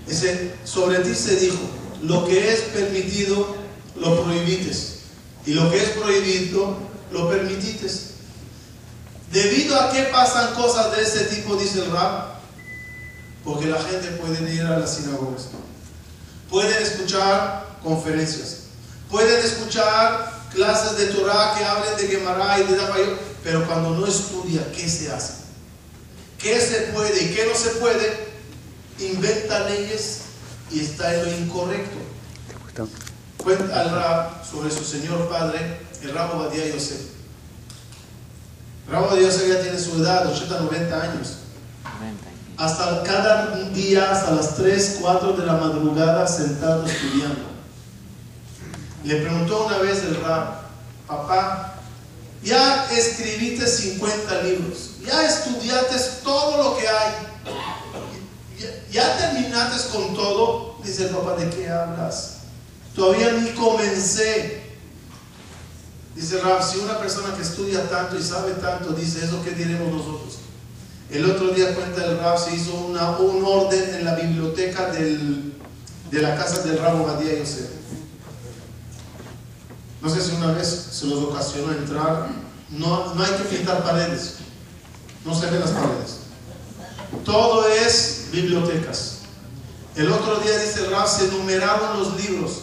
Dice, 0.07 0.55
sobre 0.65 1.01
ti 1.01 1.15
se 1.15 1.37
dijo, 1.37 1.59
lo 2.03 2.27
que 2.27 2.53
es 2.53 2.61
permitido, 2.61 3.57
lo 3.97 4.23
prohibites. 4.23 4.99
Y 5.47 5.55
lo 5.55 5.71
que 5.71 5.83
es 5.83 5.91
prohibido, 5.91 6.77
lo 7.11 7.29
permitites. 7.29 8.11
Debido 9.33 9.79
a 9.81 9.91
qué 9.91 10.05
pasan 10.05 10.55
cosas 10.55 10.95
de 10.97 11.03
este 11.03 11.25
tipo, 11.35 11.57
dice 11.57 11.83
el 11.83 11.91
Rab, 11.91 12.39
porque 13.45 13.67
la 13.67 13.83
gente 13.83 14.09
puede 14.13 14.55
ir 14.55 14.63
a 14.63 14.79
las 14.79 14.97
sinagogas, 14.97 15.49
pueden 16.49 16.83
escuchar 16.83 17.67
conferencias, 17.83 18.61
pueden 19.11 19.45
escuchar 19.45 20.28
clases 20.53 20.99
de 20.99 21.07
Torah 21.07 21.55
que 21.57 21.65
hablen 21.65 21.97
de 21.97 22.09
Gemara 22.09 22.59
y 22.61 22.65
de 22.65 22.77
Dabayot, 22.77 23.19
pero 23.43 23.67
cuando 23.67 23.91
no 23.91 24.07
estudia, 24.07 24.71
¿qué 24.73 24.89
se 24.89 25.11
hace? 25.11 25.35
¿Qué 26.39 26.61
se 26.61 26.93
puede 26.93 27.25
y 27.25 27.35
qué 27.35 27.47
no 27.47 27.55
se 27.55 27.71
puede? 27.81 28.29
Inventa 28.99 29.69
leyes 29.69 30.21
y 30.71 30.81
está 30.81 31.15
en 31.15 31.25
lo 31.25 31.33
incorrecto. 31.33 31.99
Cuenta 33.37 33.81
al 33.81 33.91
Rab 33.91 34.45
sobre 34.45 34.71
su 34.71 34.85
señor 34.85 35.29
padre, 35.29 35.81
el 36.03 36.13
Rabo 36.13 36.45
Badía 36.45 36.67
Yosef. 36.67 37.01
Rabo 38.91 39.09
Badía 39.09 39.29
Yosef 39.29 39.49
ya 39.49 39.63
tiene 39.63 39.79
su 39.79 40.03
edad, 40.03 40.27
80, 40.27 40.61
90 40.61 41.03
años. 41.03 41.39
Hasta 42.57 43.03
cada 43.05 43.57
día, 43.71 44.11
hasta 44.11 44.33
las 44.33 44.57
3, 44.57 44.99
4 45.01 45.33
de 45.35 45.47
la 45.47 45.55
madrugada, 45.55 46.27
sentado 46.27 46.85
estudiando. 46.87 47.48
Le 49.09 49.17
preguntó 49.23 49.65
una 49.65 49.79
vez 49.79 50.05
el 50.05 50.21
Rab, 50.23 50.65
papá, 51.07 51.77
ya 52.43 52.87
escribiste 52.93 53.67
50 53.67 54.43
libros, 54.43 54.97
ya 55.03 55.27
estudiaste 55.27 55.97
todo 56.23 56.63
lo 56.63 56.77
que 56.77 56.87
hay, 56.87 57.15
ya, 58.59 58.69
ya 58.91 59.17
terminaste 59.17 59.97
con 59.97 60.15
todo. 60.15 60.77
Dice 60.85 61.05
el 61.05 61.15
papá, 61.15 61.37
¿de 61.37 61.49
qué 61.49 61.71
hablas? 61.71 62.41
Todavía 62.95 63.33
ni 63.33 63.49
comencé. 63.53 64.63
Dice 66.15 66.41
Rab, 66.43 66.63
si 66.63 66.77
una 66.77 66.99
persona 66.99 67.35
que 67.35 67.41
estudia 67.41 67.89
tanto 67.89 68.15
y 68.15 68.23
sabe 68.23 68.53
tanto 68.61 68.91
dice 68.91 69.25
eso, 69.25 69.43
¿qué 69.43 69.53
diremos 69.53 69.91
nosotros? 69.91 70.41
El 71.09 71.31
otro 71.31 71.49
día 71.55 71.75
cuenta 71.75 72.05
el 72.05 72.19
Rab, 72.19 72.39
se 72.39 72.55
hizo 72.55 72.75
un 72.75 72.95
orden 72.99 73.95
en 73.95 74.05
la 74.05 74.17
biblioteca 74.17 74.91
de 74.91 76.21
la 76.21 76.37
casa 76.37 76.61
del 76.61 76.79
Rabo 76.79 77.07
Badía 77.07 77.39
Yosef. 77.39 77.78
No 80.01 80.09
sé 80.09 80.23
si 80.23 80.37
una 80.37 80.53
vez 80.53 80.89
se 80.93 81.07
los 81.07 81.25
ocasionó 81.25 81.73
entrar, 81.73 82.29
no, 82.71 83.15
no 83.15 83.23
hay 83.23 83.33
que 83.33 83.57
pintar 83.57 83.83
paredes, 83.83 84.35
no 85.25 85.35
se 85.35 85.47
ven 85.51 85.61
las 85.61 85.71
paredes. 85.71 86.19
Todo 87.25 87.67
es 87.69 88.29
bibliotecas. 88.33 89.19
El 89.97 90.13
otro 90.13 90.37
día 90.37 90.57
dice 90.59 90.85
el 90.85 90.91
Rab, 90.91 91.09
se 91.09 91.29
enumeraron 91.29 91.99
los 91.99 92.25
libros. 92.25 92.63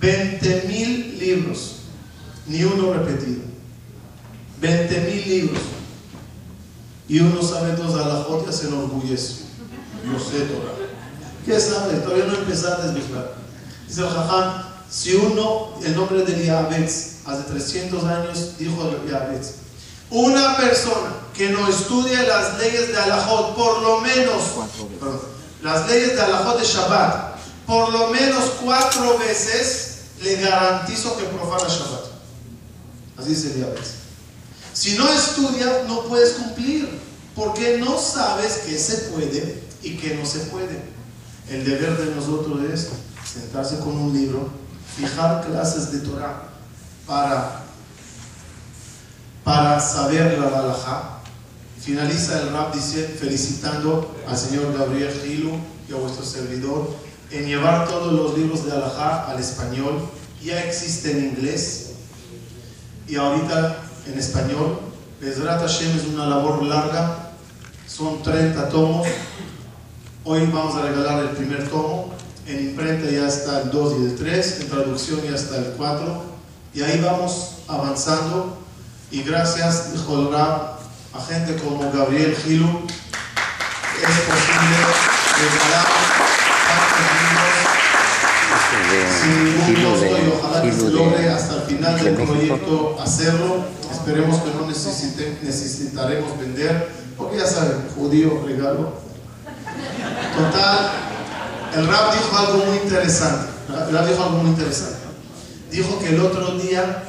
20 0.00 0.64
mil 0.68 1.18
libros, 1.18 1.76
ni 2.46 2.62
uno 2.64 2.92
repetido. 2.92 3.40
20 4.60 5.00
mil 5.00 5.28
libros. 5.28 5.62
Y 7.08 7.20
uno 7.20 7.40
sabe 7.42 7.76
dos 7.76 7.94
alajot 7.94 8.50
se 8.50 8.68
enorgullece. 8.68 9.44
Yo 10.04 10.18
sé 10.18 10.40
Torah. 10.44 10.72
¿Qué 11.44 11.58
sabe? 11.58 11.98
Todavía 12.00 12.26
no 12.26 12.34
empecé 12.34 12.66
a 12.66 12.76
desvelar. 12.76 13.34
Dice 13.86 14.00
el 14.02 14.08
Jajam, 14.08 14.62
si 14.90 15.14
uno, 15.14 15.74
el 15.84 15.96
nombre 15.96 16.24
de 16.24 16.36
Liabetz, 16.36 17.26
hace 17.26 17.42
300 17.42 18.04
años 18.04 18.58
dijo 18.58 18.90
Liabetz, 19.06 19.54
una 20.10 20.56
persona 20.56 21.14
que 21.34 21.50
no 21.50 21.68
estudie 21.68 22.16
las 22.26 22.58
leyes 22.58 22.88
de 22.88 22.96
Alajot, 22.96 23.56
por 23.56 23.82
lo 23.82 24.00
menos, 24.00 24.42
perdón, 25.00 25.20
las 25.62 25.88
leyes 25.88 26.14
de 26.14 26.22
Alajot 26.22 26.58
de 26.58 26.64
Shabbat, 26.64 27.36
por 27.66 27.92
lo 27.92 28.08
menos 28.08 28.44
cuatro 28.62 29.18
veces, 29.18 29.96
le 30.22 30.36
garantizo 30.36 31.16
que 31.18 31.24
profana 31.24 31.68
Shabbat. 31.68 32.04
Así 33.18 33.30
dice 33.30 33.54
Liabetz. 33.56 33.90
Si 34.72 34.96
no 34.96 35.08
estudias, 35.08 35.88
no 35.88 36.02
puedes 36.02 36.34
cumplir, 36.34 36.88
porque 37.34 37.78
no 37.78 37.98
sabes 37.98 38.62
qué 38.66 38.78
se 38.78 38.96
puede 39.10 39.62
y 39.82 39.96
qué 39.96 40.14
no 40.14 40.24
se 40.24 40.40
puede. 40.40 40.82
El 41.50 41.64
deber 41.64 41.96
de 41.96 42.14
nosotros 42.14 42.60
es 42.72 42.88
sentarse 43.24 43.78
con 43.78 43.96
un 43.96 44.12
libro, 44.12 44.50
fijar 44.96 45.44
clases 45.46 45.92
de 45.92 45.98
Torah 46.00 46.42
para, 47.06 47.62
para 49.44 49.78
saber 49.80 50.38
la 50.38 50.48
balajá. 50.48 51.20
Finaliza 51.80 52.40
el 52.40 52.52
rap 52.52 52.74
dice, 52.74 53.06
felicitando 53.06 54.16
al 54.26 54.36
señor 54.36 54.76
Gabriel 54.76 55.12
Gilu 55.22 55.52
y 55.88 55.92
a 55.92 55.96
vuestro 55.96 56.24
servidor 56.24 56.90
en 57.30 57.46
llevar 57.46 57.86
todos 57.86 58.12
los 58.12 58.36
libros 58.36 58.64
de 58.64 58.72
alajá 58.72 59.30
al 59.30 59.38
español. 59.38 60.08
Ya 60.42 60.64
existe 60.64 61.12
en 61.12 61.24
inglés 61.26 61.90
y 63.06 63.16
ahorita 63.16 63.76
en 64.06 64.18
español. 64.18 64.80
Bezrat 65.20 65.60
Hashem 65.60 65.96
es 65.96 66.06
una 66.06 66.26
labor 66.26 66.62
larga, 66.62 67.32
son 67.86 68.22
30 68.22 68.68
tomos. 68.68 69.06
Hoy 70.24 70.46
vamos 70.46 70.74
a 70.74 70.82
regalar 70.82 71.20
el 71.20 71.30
primer 71.30 71.68
tomo. 71.68 72.15
En 72.46 72.60
imprenta 72.60 73.10
ya 73.10 73.26
está 73.26 73.62
el 73.62 73.70
2 73.70 73.94
y 73.98 74.04
el 74.04 74.16
3, 74.16 74.60
en 74.60 74.68
traducción 74.68 75.20
ya 75.22 75.34
está 75.34 75.56
el 75.56 75.74
4. 75.76 76.22
Y 76.74 76.82
ahí 76.82 77.00
vamos 77.00 77.56
avanzando. 77.66 78.58
Y 79.10 79.22
gracias, 79.22 79.92
a 79.96 81.24
gente 81.28 81.56
como 81.56 81.90
Gabriel 81.90 82.36
Gilu, 82.36 82.86
es 83.96 84.20
posible 84.20 84.76
regalar 85.40 85.86
sin 89.20 89.44
ningún 89.44 89.74
costo 89.84 90.06
y 90.06 90.32
ojalá 90.38 90.62
que 90.62 90.72
se 90.72 90.90
logre 90.90 91.28
hasta 91.28 91.54
el 91.54 91.62
final 91.62 92.04
del 92.04 92.14
proyecto 92.14 92.98
hacerlo. 93.00 93.64
Esperemos 93.90 94.40
que 94.42 94.50
no 94.54 94.66
necesite, 94.66 95.38
necesitaremos 95.42 96.38
vender, 96.38 96.90
porque 97.16 97.38
ya 97.38 97.46
saben, 97.46 97.88
judío 97.96 98.42
regalo. 98.46 98.92
Total, 100.36 101.05
el 101.76 101.86
rap 101.86 102.14
dijo 102.14 102.38
algo 102.38 102.64
muy 102.64 102.78
interesante. 102.78 103.50
El 103.68 103.94
rap 103.94 104.06
dijo 104.06 104.22
algo 104.22 104.38
muy 104.38 104.50
interesante. 104.50 104.96
Dijo 105.70 105.98
que 105.98 106.08
el 106.08 106.20
otro 106.20 106.58
día 106.58 107.04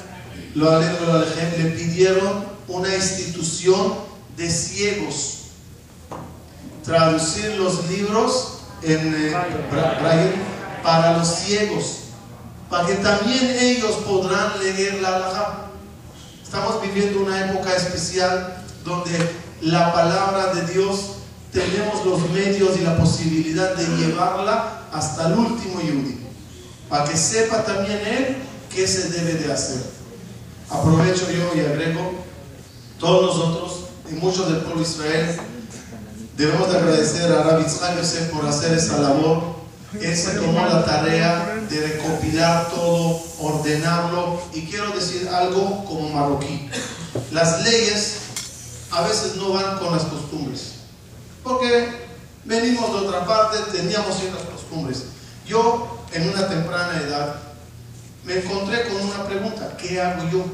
lo 0.55 0.69
alegro, 0.69 1.19
le 1.57 1.65
pidieron 1.71 2.45
una 2.67 2.93
institución 2.95 3.93
de 4.35 4.49
ciegos 4.49 5.37
traducir 6.87 7.55
los 7.57 7.87
libros 7.89 8.59
en 8.81 9.13
eh, 9.13 9.35
braille 10.01 10.35
para 10.81 11.17
los 11.17 11.27
ciegos, 11.27 11.97
para 12.69 12.87
que 12.87 12.95
también 12.95 13.57
ellos 13.59 13.91
podrán 14.07 14.57
leer 14.59 15.01
la 15.01 15.17
halajá. 15.17 15.67
Estamos 16.41 16.81
viviendo 16.81 17.19
una 17.19 17.51
época 17.51 17.75
especial 17.75 18.63
donde 18.85 19.11
la 19.61 19.91
palabra 19.91 20.53
de 20.53 20.73
Dios 20.73 21.16
tenemos 21.51 22.05
los 22.05 22.29
medios 22.29 22.77
y 22.77 22.83
la 22.83 22.97
posibilidad 22.97 23.75
de 23.75 23.85
llevarla 23.97 24.87
hasta 24.91 25.27
el 25.27 25.33
último 25.33 25.81
yudí, 25.81 26.19
para 26.89 27.05
que 27.05 27.17
sepa 27.17 27.63
también 27.63 27.99
él 28.05 28.37
qué 28.73 28.87
se 28.87 29.09
debe 29.09 29.33
de 29.35 29.51
hacer. 29.51 29.81
Aprovecho 30.69 31.31
yo 31.31 31.55
y 31.55 31.65
agrego, 31.65 32.11
todos 32.99 33.37
nosotros 33.37 33.77
y 34.11 34.15
muchos 34.15 34.47
del 34.51 34.61
pueblo 34.61 34.81
de 34.81 34.89
Israel 34.89 35.37
debemos 36.35 36.71
de 36.71 36.77
agradecer 36.77 37.31
a 37.31 37.43
Rabbi 37.43 37.65
Tzchak 37.65 37.97
Yosef 37.97 38.29
por 38.31 38.45
hacer 38.45 38.77
esa 38.77 38.99
labor. 38.99 39.57
Él 40.01 40.15
se 40.15 40.31
tomó 40.31 40.65
la 40.65 40.85
tarea 40.85 41.63
de 41.69 41.87
recopilar 41.87 42.69
todo, 42.69 43.21
ordenarlo 43.39 44.41
y 44.53 44.61
quiero 44.65 44.91
decir 44.91 45.27
algo 45.29 45.85
como 45.85 46.09
marroquí. 46.09 46.69
Las 47.31 47.63
leyes 47.63 48.17
a 48.91 49.01
veces 49.01 49.35
no 49.37 49.53
van 49.53 49.79
con 49.79 49.91
las 49.93 50.03
costumbres, 50.03 50.75
porque 51.47 51.89
venimos 52.45 52.91
de 52.91 53.07
otra 53.07 53.25
parte, 53.25 53.57
teníamos 53.71 54.17
ciertas 54.17 54.43
costumbres. 54.43 55.03
Yo 55.45 56.05
en 56.13 56.29
una 56.29 56.47
temprana 56.47 57.01
edad 57.01 57.35
me 58.25 58.39
encontré 58.39 58.87
con 58.89 59.01
una 59.01 59.25
pregunta, 59.25 59.77
¿qué 59.77 60.01
hago 60.01 60.29
yo? 60.29 60.45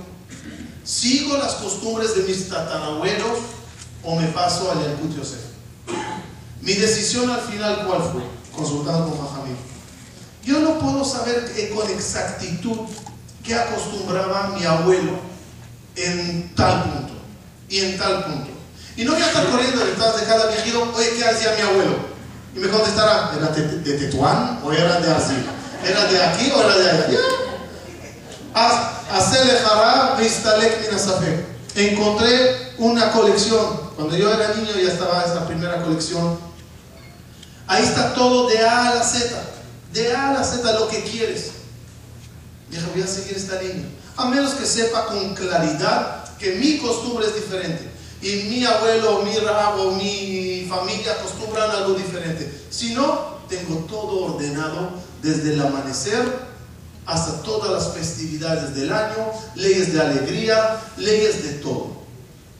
¿Sigo 0.83 1.37
las 1.37 1.53
costumbres 1.55 2.15
de 2.15 2.23
mis 2.23 2.49
tatarabuelos 2.49 3.39
o 4.03 4.15
me 4.15 4.27
paso 4.27 4.71
al 4.71 4.81
Yalkut 4.81 5.17
Yosef? 5.17 5.39
Mi 6.61 6.73
decisión 6.73 7.29
al 7.29 7.41
final, 7.41 7.85
¿cuál 7.87 8.01
fue? 8.03 8.21
Consultando 8.55 9.09
con 9.09 9.23
Mahamid. 9.23 9.55
Yo 10.45 10.59
no 10.59 10.77
puedo 10.77 11.03
saber 11.03 11.51
con 11.73 11.89
exactitud 11.89 12.77
qué 13.43 13.55
acostumbraba 13.55 14.55
mi 14.57 14.65
abuelo 14.65 15.13
en 15.95 16.53
tal 16.55 16.83
punto 16.83 17.13
y 17.69 17.79
en 17.79 17.97
tal 17.97 18.25
punto. 18.25 18.52
Y 18.95 19.03
no 19.05 19.13
voy 19.13 19.21
a 19.21 19.27
estar 19.27 19.45
corriendo 19.47 19.85
detrás 19.85 20.19
de 20.19 20.25
cada 20.25 20.47
viejito, 20.47 20.91
oye, 20.95 21.09
¿qué 21.17 21.25
hacía 21.25 21.53
mi 21.55 21.61
abuelo? 21.61 21.95
Y 22.55 22.59
me 22.59 22.69
contestará, 22.69 23.31
¿era 23.35 23.47
de, 23.47 23.93
Tetuán 23.97 24.59
o 24.63 24.71
era 24.71 24.99
de 24.99 25.11
así? 25.11 25.33
¿Era 25.83 26.05
de 26.05 26.23
aquí 26.23 26.51
o 26.51 26.61
era 26.61 26.77
de 26.77 26.89
allá? 26.89 27.19
Minasafek. 30.81 31.45
Encontré 31.75 32.73
una 32.77 33.11
colección. 33.11 33.81
Cuando 33.95 34.15
yo 34.15 34.31
era 34.31 34.53
niño 34.55 34.71
ya 34.75 34.91
estaba 34.91 35.23
esta 35.23 35.47
primera 35.47 35.81
colección. 35.81 36.37
Ahí 37.67 37.83
está 37.83 38.13
todo 38.13 38.47
de 38.49 38.59
A 38.59 38.89
a 38.89 38.95
la 38.95 39.03
Z. 39.03 39.35
De 39.91 40.15
A 40.15 40.29
a 40.29 40.33
la 40.33 40.43
Z 40.43 40.71
lo 40.79 40.87
que 40.87 41.03
quieres. 41.03 41.51
Dije, 42.69 42.83
voy 42.93 43.03
a 43.03 43.07
seguir 43.07 43.35
esta 43.35 43.61
línea. 43.61 43.85
A 44.17 44.25
menos 44.25 44.53
que 44.53 44.65
sepa 44.65 45.07
con 45.07 45.33
claridad 45.33 46.25
que 46.37 46.55
mi 46.55 46.77
costumbre 46.77 47.25
es 47.25 47.35
diferente. 47.35 47.92
Y 48.23 48.47
mi 48.49 48.65
abuelo, 48.65 49.21
mi 49.23 49.35
rabo, 49.35 49.91
mi 49.91 50.65
familia 50.69 51.11
acostumbran 51.11 51.69
algo 51.71 51.93
diferente. 51.93 52.49
Si 52.69 52.93
no, 52.93 53.33
tengo 53.49 53.79
todo 53.79 54.35
ordenado 54.35 54.91
desde 55.21 55.53
el 55.53 55.61
amanecer 55.61 56.23
hasta 57.05 57.41
todas 57.41 57.69
las 57.69 57.93
festividades 57.93 58.73
del 58.75 58.93
año, 58.93 59.17
leyes 59.55 59.93
de 59.93 59.99
alegría, 59.99 60.79
leyes 60.95 61.43
de 61.43 61.53
todo. 61.55 61.97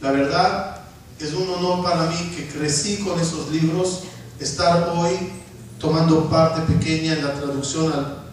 La 0.02 0.12
verdad, 0.12 0.82
es 1.18 1.32
un 1.32 1.50
honor 1.50 1.82
para 1.82 2.08
mí 2.08 2.34
que 2.36 2.50
crecí 2.50 2.98
con 2.98 3.18
esos 3.18 3.50
libros, 3.50 4.02
estar 4.42 4.90
hoy 4.98 5.14
tomando 5.80 6.30
parte 6.30 6.62
pequeña 6.74 7.14
en 7.14 7.24
la 7.24 7.36
traducción 7.36 7.94
al, 7.94 8.26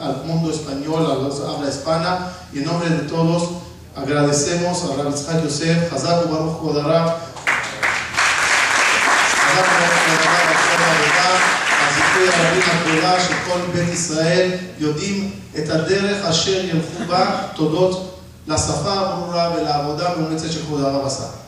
al 0.00 0.24
mundo 0.24 0.52
español, 0.52 1.04
a 1.04 1.14
la 1.16 1.52
habla 1.52 1.68
hispana, 1.68 2.32
y 2.52 2.58
en 2.58 2.64
nombre 2.66 2.88
de 2.90 3.08
todos 3.08 3.65
agradecemos 3.96 4.84
a 4.84 4.96
Rabbi 4.96 5.12
Tzchak 5.14 5.42
Yosef, 5.44 5.90
Hazak 5.90 6.28
Baruch 6.28 6.60
Kodarab, 6.60 7.08
Hazak 9.42 9.66
Baruch 9.72 10.00
Kodarab, 10.06 10.46
הסיכוי 11.88 12.28
הרבים 12.28 12.62
הגדולה 12.66 13.20
שכל 13.20 13.60
בית 13.74 13.94
ישראל 13.94 14.50
יודעים 14.78 15.30
את 15.58 15.70
הדרך 15.70 16.24
אשר 16.26 16.64
ילכו 16.64 17.04
בה 17.08 17.42
תודות 17.54 18.20
לשפה 18.48 18.92
הברורה 18.92 19.52
ולעבודה 19.56 20.12
המאומצת 20.12 20.52
של 20.52 20.60
כבוד 20.60 20.84
הרב 20.84 21.06
עשה. 21.06 21.45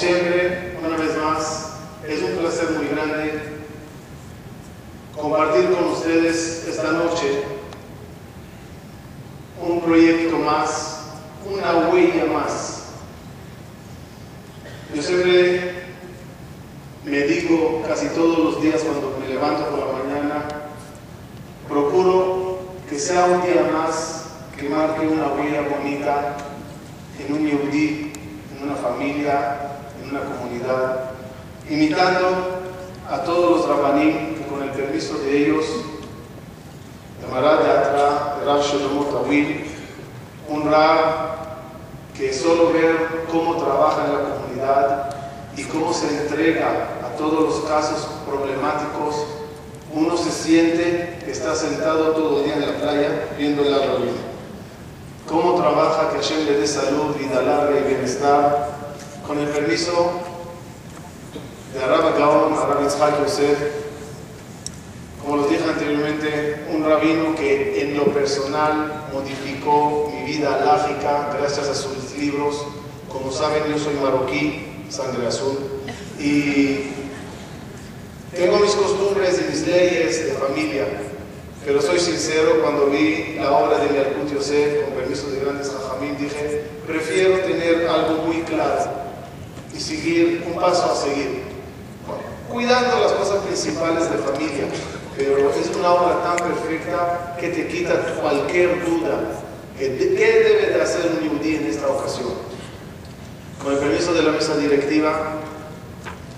Siempre, 0.00 0.76
una 0.84 0.96
vez 0.96 1.16
más, 1.16 1.70
es 2.08 2.22
un 2.22 2.38
placer 2.38 2.70
muy 2.70 2.88
grande 2.88 3.60
compartir 5.14 5.70
con 5.70 5.90
ustedes 5.90 6.66
esta 6.68 6.92
noche 6.92 7.42
un 9.62 9.80
proyecto 9.80 10.38
más, 10.38 11.00
una 11.44 11.88
huella 11.88 12.24
más. 12.26 12.84
Yo 14.94 15.02
siempre 15.02 15.84
me 17.04 17.20
digo 17.20 17.82
casi 17.86 18.08
todos 18.08 18.38
los 18.38 18.62
días 18.62 18.82
cuando 18.82 19.18
me 19.20 19.28
levanto 19.28 19.66
por 19.66 19.78
la 19.78 20.04
mañana, 20.04 20.48
procuro 21.68 22.58
que 22.88 22.98
sea 22.98 23.26
un 23.26 23.42
día 23.42 23.70
más 23.72 24.24
que 24.56 24.68
marque 24.68 25.06
una 25.06 25.32
huella 25.32 25.62
bonita 25.62 26.36
en 27.18 27.34
un 27.34 27.46
yudí, 27.46 28.09
en 28.60 28.68
una 28.68 28.76
familia, 28.76 29.56
en 30.02 30.10
una 30.10 30.20
comunidad, 30.20 31.10
imitando 31.68 32.60
a 33.08 33.22
todos 33.22 33.58
los 33.58 33.68
rabanim 33.68 34.34
que 34.34 34.46
con 34.46 34.62
el 34.62 34.70
permiso 34.70 35.18
de 35.18 35.38
ellos, 35.38 35.64
de 37.20 37.40
de 37.40 37.48
Atra, 37.48 38.36
de 38.38 38.44
Rav 38.44 38.62
Shalomot 38.62 39.24
Awil, 39.24 39.64
un 40.48 40.70
Rab 40.70 40.98
que 42.14 42.32
solo 42.34 42.72
ver 42.72 43.24
cómo 43.30 43.56
trabaja 43.56 44.04
en 44.04 44.12
la 44.12 44.34
comunidad 44.34 45.16
y 45.56 45.64
cómo 45.64 45.92
se 45.92 46.08
entrega 46.22 46.88
a 47.02 47.16
todos 47.16 47.40
los 47.40 47.70
casos 47.70 48.08
problemáticos, 48.28 49.26
uno 49.94 50.16
se 50.16 50.30
siente 50.30 51.18
que 51.24 51.30
está 51.30 51.54
sentado 51.54 52.12
todo 52.12 52.38
el 52.38 52.44
día 52.44 52.54
en 52.54 52.60
la 52.60 52.78
playa 52.78 53.28
viendo 53.38 53.62
el 53.62 53.74
rabino 53.74 54.29
cómo 55.30 55.54
trabaja, 55.54 56.10
que 56.10 56.16
Hashem 56.16 56.44
le 56.44 56.58
dé 56.58 56.66
salud, 56.66 57.14
vida 57.16 57.40
larga 57.40 57.78
y 57.78 57.84
bienestar. 57.84 58.68
Con 59.24 59.38
el 59.38 59.48
permiso 59.48 60.10
de 61.72 61.84
Arab 61.84 62.18
Gaon, 62.18 62.52
Arab 62.52 62.82
Yitzhak 62.82 63.22
Yosef, 63.22 63.58
como 65.22 65.36
los 65.36 65.50
dije 65.50 65.62
anteriormente, 65.62 66.66
un 66.72 66.84
rabino 66.84 67.36
que 67.36 67.82
en 67.82 67.96
lo 67.96 68.06
personal 68.06 69.06
modificó 69.12 70.10
mi 70.12 70.24
vida 70.24 70.56
alágica 70.56 71.36
gracias 71.38 71.68
a 71.68 71.74
sus 71.74 72.16
libros. 72.16 72.66
Como 73.08 73.30
saben, 73.30 73.64
yo 73.70 73.78
soy 73.78 73.94
marroquí, 73.94 74.84
sangre 74.88 75.28
azul, 75.28 75.58
y 76.18 76.90
tengo 78.34 78.58
mis 78.58 78.72
costumbres 78.72 79.40
y 79.40 79.50
mis 79.50 79.66
leyes 79.66 80.26
de 80.26 80.32
familia. 80.32 80.86
Pero 81.64 81.82
soy 81.82 82.00
sincero, 82.00 82.62
cuando 82.62 82.86
vi 82.86 83.36
la 83.36 83.52
obra 83.52 83.78
de 83.78 83.94
Yalkut 83.94 84.32
Yosef, 84.32 84.89
permiso 85.10 85.30
de 85.30 85.40
grandes 85.40 85.72
jajamín, 85.72 86.16
dije, 86.18 86.62
prefiero 86.86 87.40
tener 87.40 87.88
algo 87.88 88.22
muy 88.26 88.42
claro 88.42 88.78
y 89.74 89.80
seguir 89.80 90.44
un 90.46 90.54
paso 90.54 90.92
a 90.92 90.94
seguir. 90.94 91.42
cuidando 92.48 93.00
las 93.00 93.12
cosas 93.12 93.44
principales 93.44 94.10
de 94.10 94.18
familia, 94.18 94.66
pero 95.16 95.50
es 95.50 95.76
una 95.76 95.94
obra 95.94 96.22
tan 96.22 96.48
perfecta 96.48 97.36
que 97.40 97.48
te 97.48 97.68
quita 97.68 97.94
cualquier 98.20 98.84
duda. 98.84 99.42
¿Qué 99.78 99.88
debe 99.88 100.76
de 100.76 100.82
hacer 100.82 101.10
un 101.10 101.28
yudí 101.28 101.56
en 101.56 101.66
esta 101.66 101.88
ocasión? 101.88 102.30
Con 103.62 103.72
el 103.72 103.78
permiso 103.78 104.12
de 104.14 104.22
la 104.22 104.32
mesa 104.32 104.56
directiva, 104.56 105.34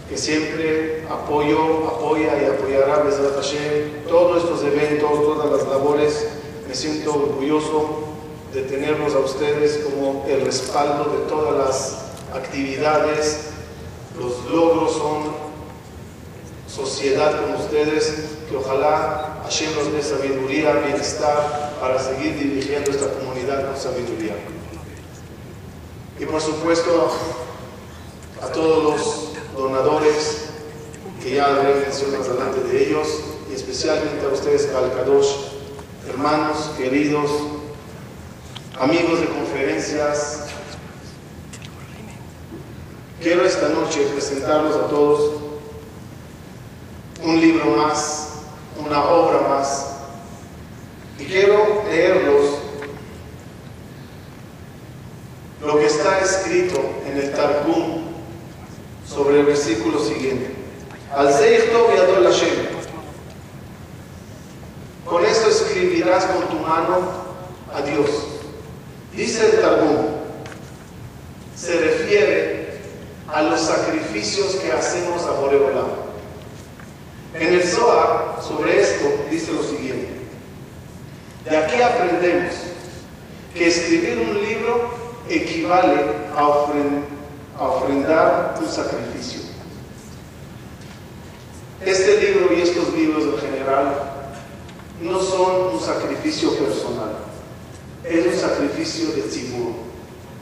que 0.09 0.17
siempre 0.17 1.05
apoyo, 1.11 1.89
apoya 1.89 2.41
y 2.43 2.45
apoyará 2.47 3.03
Besrat 3.03 3.37
Hashem 3.37 4.07
todos 4.09 4.45
estos 4.45 4.63
eventos, 4.65 5.11
todas 5.11 5.51
las 5.51 5.69
labores. 5.69 6.29
Me 6.69 6.75
siento 6.75 7.15
orgulloso 7.15 8.12
de 8.53 8.63
tenerlos 8.63 9.15
a 9.15 9.21
ustedes 9.21 9.79
como 9.85 10.27
el 10.29 10.43
respaldo 10.43 11.05
de 11.05 11.27
todas 11.29 11.67
las 11.67 11.99
actividades. 12.35 13.49
Los 14.19 14.45
logros 14.51 14.93
son 14.93 15.33
sociedad 16.69 17.41
con 17.41 17.55
ustedes, 17.55 18.15
que 18.49 18.57
ojalá 18.57 19.41
Hashem 19.45 19.71
nos 19.75 20.05
sabiduría, 20.05 20.73
bienestar 20.75 21.73
para 21.81 21.99
seguir 21.99 22.39
dirigiendo 22.39 22.91
esta 22.91 23.09
comunidad 23.09 23.67
con 23.67 23.77
sabiduría. 23.77 24.35
Y 26.19 26.27
por 26.27 26.41
supuesto, 26.41 27.11
a 28.43 28.47
todos 28.49 28.85
los 28.85 29.57
donadores, 29.57 30.49
que 31.23 31.37
ya 31.37 31.47
haré 31.47 31.75
mención 31.75 32.19
más 32.19 32.29
adelante 32.29 32.61
de 32.69 32.89
ellos, 32.89 33.09
y 33.51 33.55
especialmente 33.55 34.25
a 34.25 34.29
ustedes, 34.29 34.67
Calcados, 34.67 35.53
hermanos, 36.09 36.71
queridos, 36.77 37.31
amigos 38.83 39.21
de 39.21 39.27
conferencias. 39.27 40.47
Quiero 43.21 43.45
esta 43.45 43.69
noche 43.69 44.09
presentarlos 44.13 44.75
a 44.75 44.89
todos 44.89 45.41
un 47.23 47.41
libro 47.41 47.77
más, 47.77 48.31
una 48.85 49.05
obra 49.05 49.49
más, 49.49 49.87
y 51.17 51.25
quiero 51.27 51.85
leerlos 51.89 52.59
lo 55.65 55.79
que 55.79 55.87
está 55.87 56.19
escrito 56.19 56.81
en 57.07 57.19
el 57.19 57.33
Targum 57.35 58.03
sobre 59.09 59.39
el 59.41 59.47
versículo 59.47 60.01
siguiente. 60.01 60.57
Al. 61.15 61.29
Con 65.05 65.25
esto 65.25 65.49
escribirás 65.51 66.25
con 66.25 66.49
tu 66.49 66.57
mano 66.57 66.99
a 67.73 67.83
Dios. 67.83 68.32
Dice 69.15 69.45
el 69.45 69.61
Targum, 69.61 70.07
se 71.55 71.79
refiere 71.79 72.79
a 73.29 73.43
los 73.43 73.61
sacrificios 73.61 74.57
que 74.57 74.73
hacemos 74.73 75.23
a 75.25 75.33
Boreolam. 75.33 75.89
En 77.35 77.55
el 77.55 77.63
Zohar, 77.63 78.39
sobre 78.43 78.81
esto, 78.81 79.05
dice 79.31 79.53
lo 79.53 79.63
siguiente. 79.63 80.09
De 81.45 81.57
aquí 81.57 81.81
aprendemos 81.83 82.55
que 83.55 83.69
escribir 83.69 84.19
un 84.19 84.43
libro 84.43 84.91
equivale 85.29 86.01
a 86.37 86.43
a 87.59 87.69
ofrendar 87.69 88.55
un 88.61 88.69
sacrificio. 88.69 89.41
Este 91.85 92.21
libro 92.21 92.55
y 92.55 92.63
estos 92.63 92.93
libros 92.95 93.25
en 93.25 93.41
general 93.41 93.95
no 95.01 95.21
son 95.21 95.75
un 95.75 95.81
sacrificio 95.81 96.57
personal, 96.57 97.22
es 98.05 98.27
un 98.27 98.41
sacrificio 98.41 99.13
de 99.13 99.23
tzibur, 99.23 99.73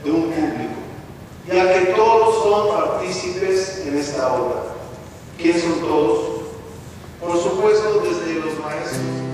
de 0.04 0.10
un 0.10 0.24
público, 0.24 0.80
ya 1.46 1.72
que 1.72 1.92
todos 1.92 2.42
son 2.42 2.68
partícipes 2.68 3.82
en 3.86 3.98
esta 3.98 4.34
obra. 4.34 4.62
¿Quiénes 5.36 5.62
son 5.62 5.80
todos? 5.80 6.40
Por 7.20 7.36
supuesto, 7.42 8.02
desde 8.02 8.40
los 8.40 8.58
maestros. 8.58 9.29